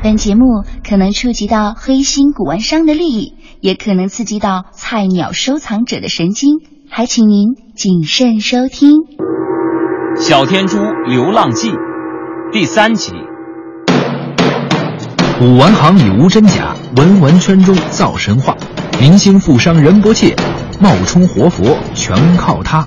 [0.00, 8.92] 本节目可能触及到黑心古玩商的利益，也可能刺激到菜鸟收藏者的神经，还请您谨慎收听。
[10.20, 11.70] 《小天珠流浪记》
[12.52, 13.12] 第三集。
[15.40, 18.56] 古玩行里无真假，文玩圈中造神话。
[19.00, 20.36] 明星富商人不切，
[20.80, 22.86] 冒充活佛全靠他。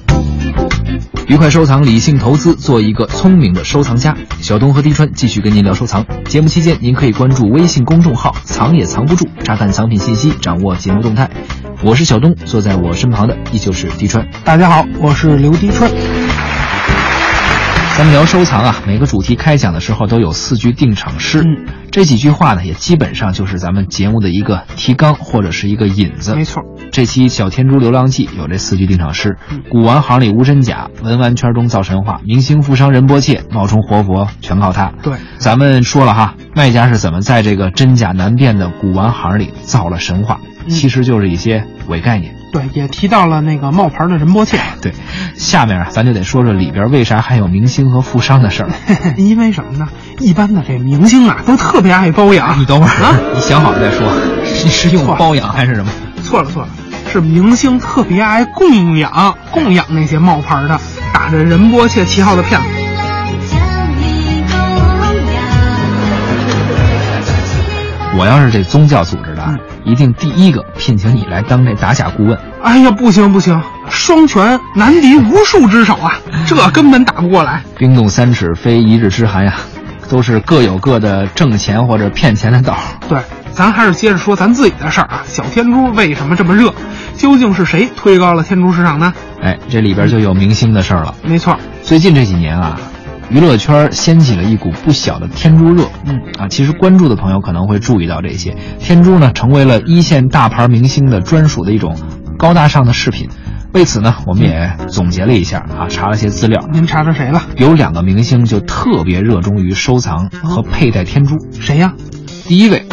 [1.31, 4.13] 愉快收藏，理性投资，做一个聪明的收藏家。
[4.41, 6.05] 小东和滴川继续跟您聊收藏。
[6.26, 11.29] 节目期间，您可以关注微信公众号“藏也藏不住”，查看藏品信息，掌握节目动态。
[11.84, 14.27] 我是小东，坐在我身旁的依旧是滴川。
[14.43, 15.90] 大家好，我是刘滴川。
[17.97, 21.65] 咱们聊收藏啊，每个主题开讲的时候都有四句定场诗，嗯。
[21.91, 26.34] 这几句话呢，也基本上就是咱们节目的一个提纲或者是一个引子。
[26.34, 29.62] 没错，这期《小天珠流浪记》有这四句定场诗：嗯。
[29.69, 34.93] 古玩行里无真假，文玩圈中造神话，明星富商人波切，冒充活佛全靠他。
[35.03, 40.69] 对，咱们说了哈，卖家是怎么在这个真假难辨的古玩行里造了神话，嗯。
[40.69, 42.34] 其实就是一些伪概念。
[42.52, 44.94] 对，也提到了那个冒牌的仁波切， 对，
[45.35, 48.70] 下面啊，咱就得说说里边为啥还有明星和富商的事儿。
[49.18, 49.88] 因为什么呢？
[50.20, 52.60] 一般的这明星啊，都特别爱包养。
[52.60, 54.08] 你等会儿啊， 你想好了再说。
[54.63, 55.91] 你是用包养还是什么？
[56.24, 56.70] 错了错了，
[57.12, 60.80] 是明星特别爱供养供养那些冒牌的
[61.13, 62.68] 打着仁波切旗号的骗子。
[68.18, 72.38] 我要是这宗教组织的啊，嗯一定第一个聘请你来当这打假顾问。
[72.62, 77.64] 哎呀，不行不行，双拳难敌无数只手啊， 这根本打不过来。
[77.78, 79.56] 冰冻三尺非一日之寒呀，
[80.09, 82.80] 都是各有各的挣钱或者骗钱的道儿。
[83.09, 83.19] 对，
[83.52, 85.24] 咱还是接着说咱自己的事儿啊。
[85.25, 86.74] 小天珠为什么这么热？
[87.16, 89.13] 究竟是谁推高了天珠市场呢？
[89.42, 91.16] 哎，这里边就有明星的事儿了。
[91.24, 92.80] 没错，最近这几年啊，
[93.31, 95.86] 娱乐圈掀起了一股不小的天珠热。
[96.06, 101.97] 嗯啊，其实关注的朋友可能会注意到这些，天珠呢成为了一线大牌明星的专属的一种
[102.38, 103.30] 高大上的饰品。
[103.74, 106.62] 为此呢，我们也总结了一下啊，查了些资料。
[106.74, 107.42] 您查着谁了？
[107.56, 111.38] 有两个明星就特别热衷于收藏和佩戴天珠。
[111.58, 111.94] 谁呀？
[112.44, 112.86] 第一位，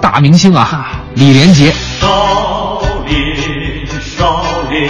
[0.00, 1.72] 大明星啊啊，李连杰。
[1.98, 3.18] 少林，
[4.00, 4.82] 少林，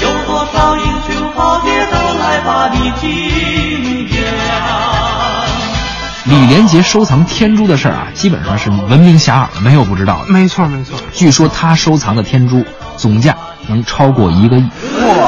[0.00, 2.03] 有多少英雄豪杰都
[2.44, 4.24] 来把你敬仰。
[6.24, 10.32] 李连杰收藏天珠的事儿啊，基本上是闻名遐迩的，没有不知道的。
[10.32, 12.64] 没错没错，据说他收藏的天珠
[12.96, 13.36] 总价
[13.68, 14.68] 能超过一个亿，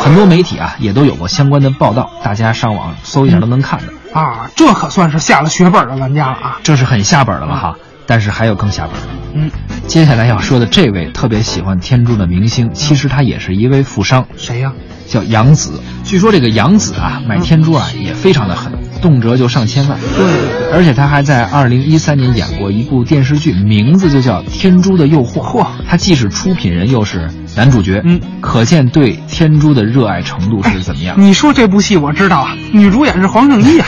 [0.03, 4.21] 很多媒体啊也都有过相关的报道，大家上网搜一下都能看到。
[4.21, 6.59] 啊，这可算是下了血本的玩家了啊！
[6.63, 7.77] 这是很下本的了哈，
[8.07, 9.09] 但是还有更下本的。
[9.35, 9.51] 嗯，
[9.87, 14.73] 接下来要说的这位特别喜欢天珠的明星，其实他也是一位富商，谁呀？
[15.07, 15.81] 叫杨子。
[16.03, 19.97] 据说这个杨子啊，买天珠啊也非常的狠，动辄就上千万。
[20.17, 25.35] 对而且他还在二零一三年演过一部电视剧，名字就叫《天珠的诱惑》。
[25.41, 31.15] 嚯他既是出品人，又是男主角，嗯，可见对天珠的热爱程度是怎么样。
[31.19, 33.87] 你说这部戏我知道啊，女主演是黄圣依啊。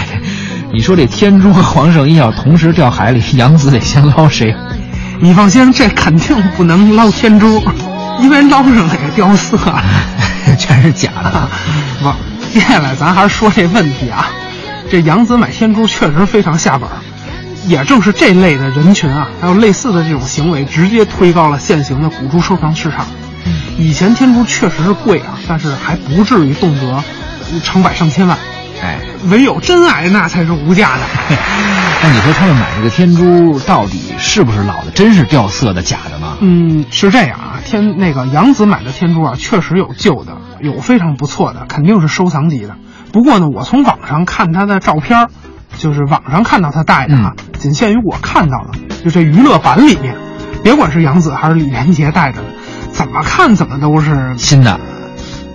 [0.72, 4.54] 你说这天珠和黄圣依要同时掉海里，杨子得先捞谁？
[5.20, 7.62] 你放心，这肯定不能捞天珠，
[8.20, 9.82] 因为捞上也掉色了。
[10.58, 11.48] 全是假的。
[12.02, 12.12] 不，
[12.52, 14.26] 接下来咱还是说这问题啊。
[14.90, 16.96] 这杨子买天珠确实非常下本儿，
[17.66, 23.06] 也正是这类的人群啊，还有类似的这种行为，直接推高了现行的古珠收藏市场。
[23.78, 27.02] 以前天珠确实是贵啊，但是还不至于动辄
[27.62, 28.36] 成百上千万，
[28.82, 29.00] 哎，
[29.30, 31.02] 唯有真爱那才是无价的。
[32.00, 34.90] 那你说他们买这个天珠到底是不是老的？
[34.92, 36.36] 真是掉色的、假的吗？
[36.40, 42.76] 嗯，是这样啊，天那个杨子买的天珠啊，确实有旧的，有非常不错的，肯定是收藏级的。
[43.12, 45.28] 不过呢，我从网上看他的照片儿，
[45.76, 50.14] 就是网上看到他戴的啊，仅限于我看到的，就这娱乐版里面，
[50.62, 52.48] 别管是杨子还是李连杰戴着的，
[52.92, 54.78] 怎么看怎么都是新的。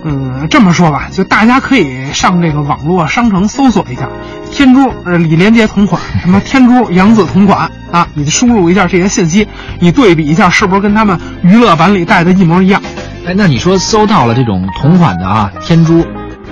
[0.06, 4.06] 嗯，这么说吧，就大家可以上这个网络商城搜索一下
[4.52, 9.48] “天珠”呃李连杰同款，什么天珠杨紫同款啊，你输入一下这些信息，
[9.80, 12.82] 你对比一下是不是跟他们娱乐版里带的一模一样？
[13.26, 16.06] 哎，那你说搜到了这种同款的啊天珠，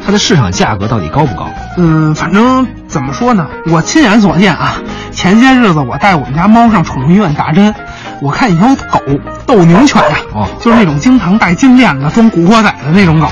[0.05, 1.51] 它的市场价格到底高不高？
[1.77, 4.77] 嗯，反正怎么说呢，我亲眼所见啊，
[5.11, 7.75] 前些日子我带我们家猫上宠物医院打针，
[8.23, 9.01] 我看一条狗
[9.45, 13.29] 斗牛犬呀、哦就是那种经常戴金链子装古惑仔的那种狗。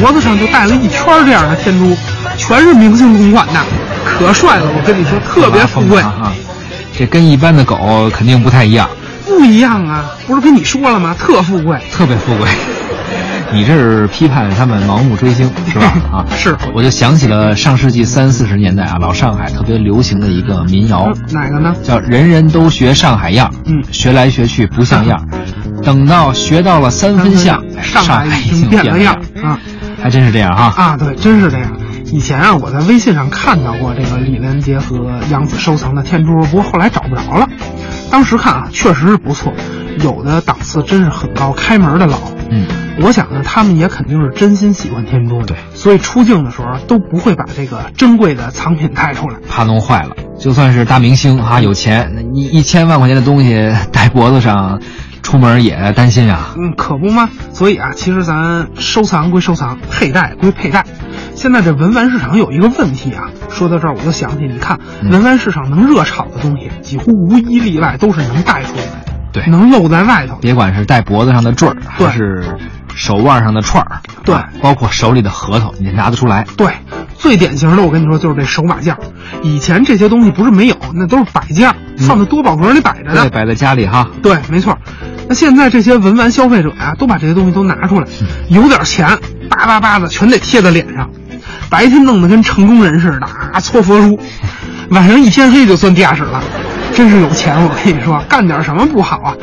[0.00, 1.94] 脖子上就戴了一圈这样的天珠，
[2.38, 3.60] 全是明星同款的，
[4.06, 4.64] 可帅了！
[4.74, 6.32] 我跟你说，特别富贵，啊啊！
[6.96, 8.88] 这跟一般的狗肯定不太一样，
[9.26, 10.16] 不一样啊！
[10.26, 11.14] 不是跟你说了吗？
[11.18, 11.78] 特富贵。
[11.92, 12.48] 特别富贵。
[13.52, 15.86] 你这是批判他们盲目追星 是吧？
[16.12, 21.74] 啊，是我就想起了上世纪三四十年代啊，老上海特别流行的一个民谣，哪个呢？
[21.82, 25.26] 叫“人人都学上海样”，嗯学来学去不像样，
[25.82, 29.58] 等到学到了三分像，上海海已经经变了样啊！
[30.02, 30.72] 还真是这样哈。
[30.76, 31.70] 啊，对，真是这样。
[32.12, 37.48] 以前啊，我在微信上看到过这个李连杰和杨紫收藏的天珠，不过后来找不着了。
[38.10, 39.52] 当时看啊，确实是不错，
[40.00, 42.18] 有的档次真是很高，开门的老。
[42.50, 42.66] 嗯，
[43.00, 49.36] 我想呢，他们也肯定是真心喜欢天珠的，对所以出镜的时候都不会把这个珍贵的藏品带出来。
[49.48, 50.16] 怕弄坏了。
[50.38, 54.80] 就算是大明星啊，有钱，那你一千万块钱的东西戴脖子上，
[55.22, 56.54] 出门也担心啊。
[56.56, 57.30] 嗯，可不吗？
[57.52, 60.84] 所以啊，其实咱收藏归收藏，佩戴归佩戴。
[61.34, 69.05] 现在这文玩市场有一个问题啊，说到这儿我就想起，你看嗯文玩市场能热炒的东西，几乎无一例外都是能带出来的，
[69.42, 70.36] 对能露在外头。
[70.40, 72.58] 别管是戴脖子上的坠儿，还是
[72.94, 76.46] 手腕上的串儿，对啊包括手里的核桃，你拿得出来。
[76.56, 76.72] 对，
[77.16, 79.00] 最典型的我跟你说就是这手把件儿，
[79.42, 83.30] 以前这些东西不是没有，那都是摆件儿，放在多宝格里摆着对，的。
[83.30, 84.08] 摆在家里哈。
[84.22, 84.76] 对，没错。
[85.28, 88.06] 那现在这些文玩消费者呀、都把这些东西都拿出来，
[88.48, 89.08] 有点钱，
[89.50, 91.10] 叭叭叭的全得贴在脸上，
[91.68, 94.18] 白天弄得跟成功人似的啊，搓佛珠，
[94.90, 96.40] 晚上一天黑就钻地下室了，
[96.96, 97.54] 真是有钱。
[97.62, 99.36] 我跟你说，干点什么不好啊？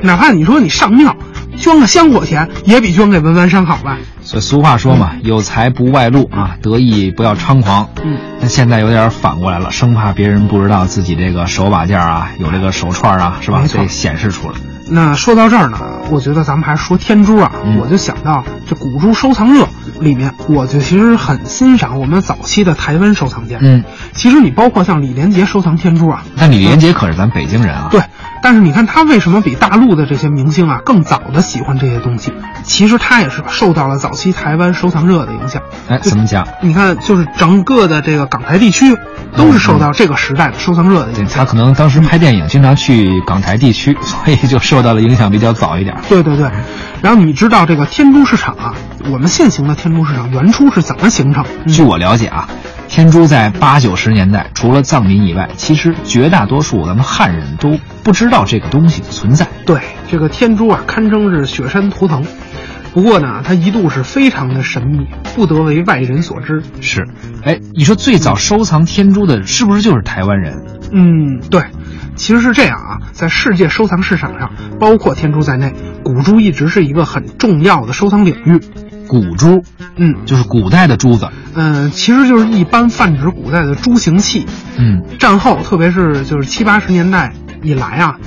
[0.00, 1.14] 哪怕你说你上庙
[1.58, 3.98] 捐个香火钱，也比捐给文玩商好吧？
[4.22, 7.90] 所以俗话说嘛，有财不外露啊，得意不要猖狂。
[8.04, 13.58] 嗯，那现在有点反过来了，生怕别人不知道自己这个手把件啊，有这个手串啊，是吧？
[13.60, 14.54] 没错得显示出来。
[14.92, 15.78] 那说到这儿呢，
[16.10, 19.66] 我觉得咱们还是说天珠啊，嗯我就想到这古珠收藏热
[20.00, 23.58] 里面，我就其实很欣赏我们早期的台湾收藏家。
[23.60, 27.88] 嗯，其实你包括像李连杰收藏天珠啊，那李连杰可是咱北京人啊。
[27.90, 28.00] 对，
[28.50, 32.32] 但是你看他为什么比大陆的这些明星啊更早的喜欢这些东西？
[32.64, 35.62] 其实他也是受到了早期台湾收藏热的影响。
[35.88, 36.44] 哎，怎么讲？
[36.60, 38.96] 你看，就是整个的这个港台地区，
[39.36, 41.28] 都是受到这个时代的收藏热的影响。
[41.28, 45.96] 他可能当时拍电影经常去港台地区， 所以就受到了影响比较早一点。
[46.08, 46.50] 对对对，
[47.00, 48.74] 然后你知道这个天珠市场啊，
[49.12, 51.44] 我们现行的天珠市场原初是怎么形成？
[51.66, 52.48] 嗯据我了解啊，
[52.88, 57.78] 天珠在八九十年代，除了藏民以外，其实绝大多数咱们汉人都
[58.10, 59.46] 不知道这个东西的存在。
[59.64, 59.80] 对，
[60.10, 62.24] 这个天珠啊，堪称是雪山图腾。
[62.92, 66.60] 不过呢，它一度是非常的神秘，不得为外人所知。
[66.80, 67.06] 是，
[67.44, 70.60] 哎，你说最早收藏天珠的是不是就是台湾人？
[70.90, 71.62] 嗯，对，
[72.16, 75.72] 其实是这样啊，在世界收藏市场上，包括天珠在内，
[76.02, 78.60] 古珠一直是一个很重要的收藏领域。
[79.06, 79.62] 古珠，
[79.94, 81.28] 嗯就是古代的珠子。
[81.54, 84.46] 嗯、其实就是一般泛指古代的珠形器。
[84.76, 88.18] 嗯，战后，特别是就是七八十年代以来啊，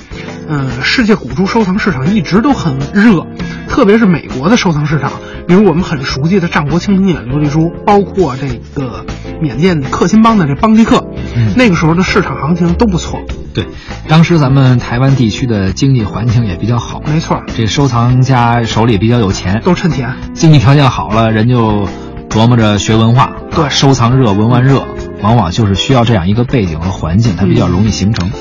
[0.48, 3.26] 嗯、世界古珠收藏市场一直都很热，
[3.68, 5.12] 特别是美国的收藏市场，
[5.46, 9.04] 比如我们很熟悉的战国清平眼琉璃珠，包括这个
[9.40, 11.04] 缅甸克钦邦的这邦迪克，
[11.36, 13.20] 嗯那个时候的市场行情都不错。
[13.52, 13.66] 对，
[14.08, 20.16] 当时咱们台湾地区的经济环境也比较好，没错，这收藏家手里比较有钱，都趁钱。
[20.34, 21.88] 经济条件好了，人就
[22.28, 24.84] 琢磨着学文化，对收藏热、文玩热，
[25.22, 28.28] 往往就是需要这样一个背景和环境，它比较容易形成。
[28.28, 28.32] 嗯，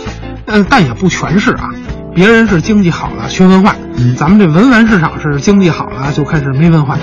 [0.70, 1.70] 但也不全是啊。
[2.14, 6.96] 别人是经济好了学文化，嗯咱们这文玩市场是经济好了就开始没文化。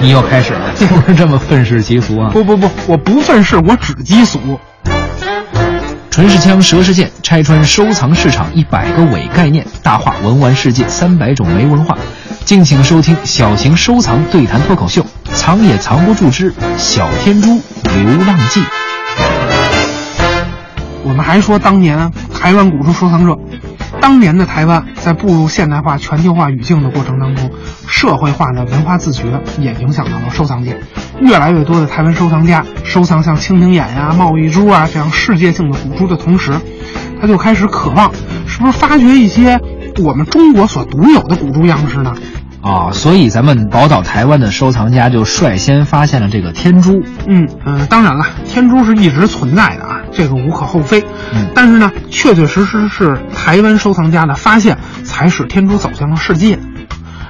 [0.00, 2.30] 你又开始了， 就是这么愤世嫉俗啊！
[2.32, 4.58] 不不不，我不愤世，我只嫉俗。
[6.10, 11.96] 纯是枪，蛇是剑，拆穿收藏市场一百个伪概念，大话文玩世界三百种没文化。
[12.44, 18.60] 敬请收听小型收藏对谈脱口秀，藏也藏不住之小天珠流浪记。
[21.10, 23.36] 我们还说当年台湾古珠收藏热，
[24.00, 27.50] 当年的台湾在步入现代化、全球化语境的过程当中，
[27.88, 29.24] 社会化的文化自觉
[29.58, 30.78] 也影响到了收藏界。
[31.20, 36.52] 越来越多的台湾收藏家收藏像蜻蜓眼呀、贸易珠啊这样世界性的古珠的同时，
[37.20, 38.12] 他就开始渴望，
[38.46, 39.60] 是不是发掘一些
[40.04, 42.14] 我们中国所独有的古珠样式呢？
[42.62, 47.02] 啊，所以咱们宝岛台湾的收藏家就率先发现了这个天珠。
[47.26, 51.04] 嗯嗯、呃当然了，天珠是一直存在的啊，这个无可厚非。
[51.32, 56.58] 嗯但是呢，确确实实是台湾收藏家的发现，才使天珠走向了世界。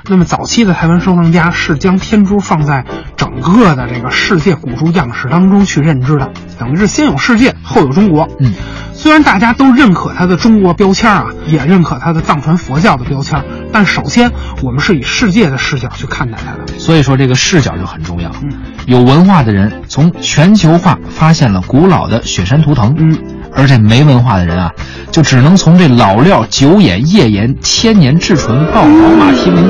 [0.07, 2.85] 那么早期的台湾收藏家是将天珠放在
[3.17, 8.29] 整个的这个世界古珠样式当中去认知的，等于是先有世界，后有中国。
[8.41, 8.53] 嗯，
[8.93, 14.33] 虽然大家都认可它的中国标签啊，也认可它的藏传佛教的标签，但首先
[14.63, 16.79] 我们是以世界的视角去看待它的。
[16.79, 18.33] 所以说这个视角就很重要。
[18.43, 18.51] 嗯，
[18.91, 22.93] 有文化的人从全球化发现了古老的雪山图腾。
[22.99, 23.17] 嗯。
[23.55, 24.71] 而这没文化的人啊，
[25.13, 29.65] 就只能从这老料九眼、页岩、千年至纯、豹毛、马蹄纹。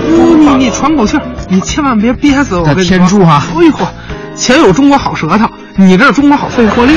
[0.59, 2.65] 你你喘口气儿，你千万别憋死我！
[2.65, 3.43] 跟你天珠啊！
[3.57, 3.87] 哎呦嚯，
[4.35, 5.47] 前有中国好舌头，
[5.77, 6.97] 你这是中国好肺活量。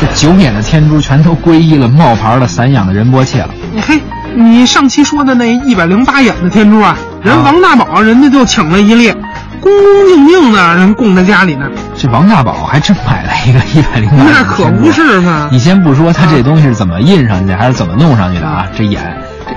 [0.00, 3.48] 这九眼的天珠全都归依了冒牌的散养的仁波切了。
[3.80, 4.00] 嘿，
[4.36, 9.10] 你上期说的那一百零八眼的天珠啊，人王大宝人家就请了一列。
[9.58, 11.66] 恭恭敬敬的人供在家里呢，
[11.96, 14.16] 这王大宝还真买了一个一百零八。
[14.24, 15.48] 那可不是嘛！
[15.50, 18.66] 你先不说他这东西是怎么印上去，还是怎么弄上去的啊？
[18.76, 19.02] 这眼，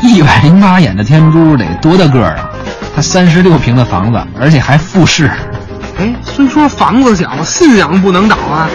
[0.02, 2.50] 这一百零八眼的天珠得多大个儿啊？
[2.96, 5.30] 他三十六平的房子，而且还复式。
[6.00, 8.70] 哎，虽说房子小，信仰不能倒啊！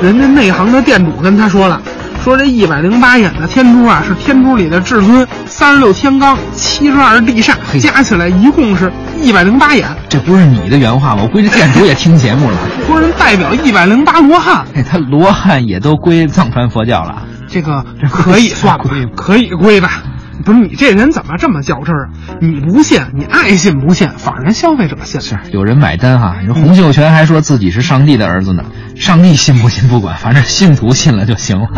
[0.00, 1.82] 人家内行的店主跟他说了。
[2.22, 5.26] 说这一百零八眼的天珠啊，是天珠里的至尊，
[5.58, 9.88] 三十六天罡，七十二地煞，加起来一共是一百零八眼。
[10.06, 11.22] 这不是你的原话吗？
[11.22, 12.58] 我估计店主也听节目了。
[12.86, 17.22] 说人代表一百零八罗汉，他罗汉也都归藏传佛教了。
[17.48, 18.84] 这个可以算吧，
[19.16, 20.02] 可以归吧。
[20.44, 22.10] 不是你这人怎么这么较真儿？
[22.42, 25.22] 你不信，你爱信不信，反正消费者信。
[25.22, 26.36] 是有人买单哈。
[26.38, 28.62] 你说洪秀全还说自己是上帝的儿子呢，
[28.94, 31.68] 上帝信不信不管，反正信徒信了就行了。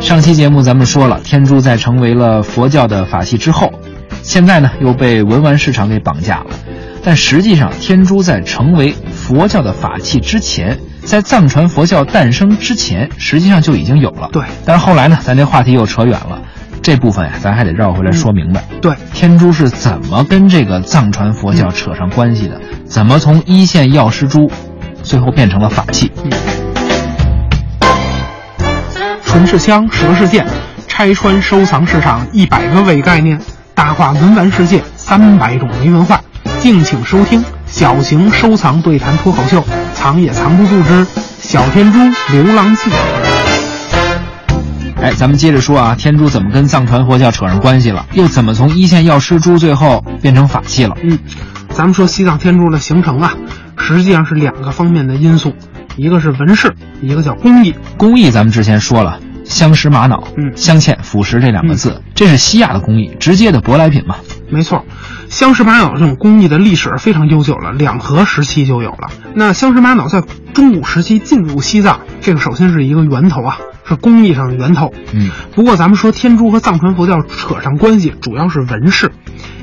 [0.00, 3.72] 上期节目咱们说了，天珠在成为了佛教的法器之后，
[4.22, 6.46] 现在呢又被文玩市场给绑架了。
[7.04, 10.76] 但实际上，天珠在成为佛教的法器之前。
[11.04, 14.28] 在藏传佛教诞生之前，实际上就已经有了。
[14.32, 16.42] 对，但是后来呢，咱这话题又扯远了，
[16.80, 18.64] 这部分呀，咱还得绕回来说明白。
[18.80, 22.60] 对，天珠是怎么跟这个藏传佛教扯上关系的？
[22.84, 24.48] 怎么从一线药师珠，
[25.02, 26.10] 最后变成了法器？
[29.24, 30.46] 纯是香，蛇是剑，
[30.86, 33.40] 拆穿收藏市场一百个伪概念，
[33.74, 36.20] 大话文玩世界三百种没文化，
[36.60, 39.64] 敬请收听小型收藏对谈脱口秀。
[39.94, 41.06] 藏也藏不住之
[41.40, 41.98] 小天珠
[42.32, 42.90] 流浪记。
[45.00, 48.06] 哎，咱们接着说啊，天珠怎么跟藏传佛教扯上关系了？
[48.12, 50.96] 又怎么从一线药师珠最后变成法器了？
[51.02, 51.18] 嗯，
[51.70, 53.32] 咱们说西藏天珠的形成啊，
[53.82, 55.52] 实际上是两个方面的因素，
[55.96, 56.72] 一个是纹饰，
[57.02, 57.74] 一个叫工艺。
[57.98, 64.16] 工艺咱们之前说了，镶石玛瑙、嗯，镶嵌、腐蚀这两个字，这是西亚的工艺，直接的舶来品嘛。
[64.48, 64.84] 没错。
[65.28, 69.10] 镶石玛瑙这种工艺的历史非常悠久了，两河时期就有了。
[69.34, 70.22] 那镶石玛瑙在
[70.52, 74.92] 中古时期进入西藏，这个首先是一个源头啊，是工艺上的源头。
[75.12, 79.10] 嗯，不过咱们说天珠和藏传佛教扯上关系，主要是纹饰，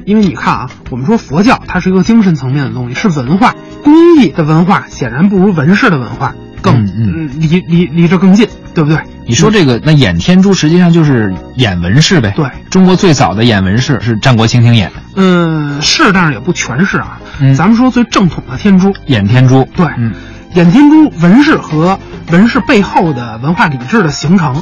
[0.05, 8.99] 因为你看啊，我们说佛教它是一个精神层面的东西，是文化，工艺的文化显然不如纹饰的文化更嗯离离离这更近，对不对？
[9.25, 12.33] 你说这个那演天珠实际上就是演纹饰呗？
[12.35, 14.91] 对，中国最早的演纹饰是战国蜻蜓眼。
[15.15, 17.19] 嗯，是，但是也不全是啊。
[17.39, 19.63] 嗯，咱们说最正统的天珠，演天珠。
[19.75, 20.11] 对，嗯，
[20.55, 21.99] 眼天珠纹饰和
[22.31, 24.61] 纹饰背后的文化理智的形成，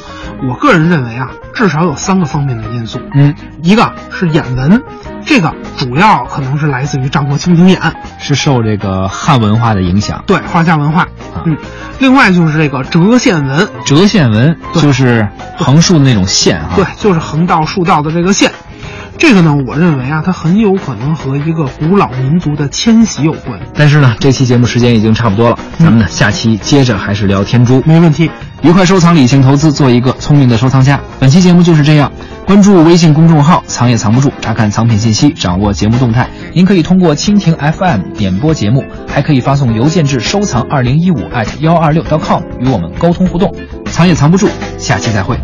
[0.50, 3.00] 我个人认为啊，至少有三个方面的因素。
[3.13, 4.82] 嗯，一个是眼纹，
[5.25, 7.79] 这个主要可能是来自于战国蜻蜓眼，
[8.20, 10.24] 是受这个汉文化的影响。
[10.27, 11.08] 对，华夏文化。
[11.46, 11.58] 嗯，
[12.00, 15.27] 另外就是这个折线纹，折线纹就是
[15.58, 16.72] 横竖的那种线啊。
[16.75, 18.51] 对，就是横道竖道的这个线。
[19.28, 23.60] 这个呢，我认为啊，它很有可能和一个古老民族的迁徙有关。
[23.74, 27.84] 但是呢，这期节目时间已经差不多了，咱们呢下期接着还是聊天珠。
[27.86, 28.32] 没问题，
[28.62, 30.98] 愉快收藏，理性投资，做一个聪明的收藏家。
[31.20, 32.10] 本期节目就是这样，
[32.46, 36.30] 关注微信公众号“藏也藏不住”，查看藏品信息，掌握节目动态。
[36.54, 41.20] 您可以通过蜻蜓 FM 点播节目，还可以发送邮件至收藏二零一五
[41.60, 43.54] 幺二六 .com 与我们沟通互动。
[43.88, 45.38] 藏也藏不住，下期再会。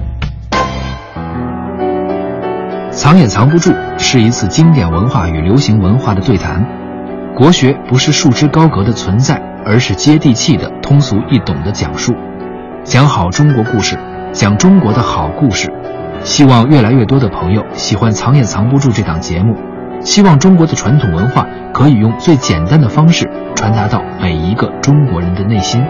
[3.04, 6.66] 藏也藏不住是一次经典文化与流行文化的对谈。
[7.36, 12.16] 国学不是束之高阁的存在，而是接地气的、通俗易懂的讲述，
[12.86, 14.00] 讲好中国故事，
[14.32, 15.70] 讲中国的好故事。
[16.24, 19.54] 希望越来越多的朋友喜欢《藏也藏不住》这档节目，
[20.00, 25.84] 希望中国的传统文化可以用最简单的方式传达到每一个中国人的内心。